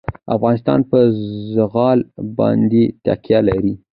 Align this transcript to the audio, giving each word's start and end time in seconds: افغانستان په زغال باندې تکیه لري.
افغانستان 0.35 0.79
په 0.89 0.99
زغال 1.55 1.99
باندې 2.37 2.83
تکیه 3.05 3.39
لري. 3.49 3.73